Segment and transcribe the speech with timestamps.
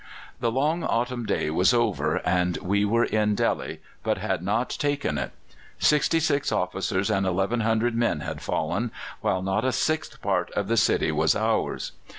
[0.39, 5.19] The long autumn day was over, and we were in Delhi, but had not taken
[5.19, 5.29] it.
[5.77, 10.77] Sixty six officers and 1,100 men had fallen, while not a sixth part of the
[10.77, 11.91] city was ours.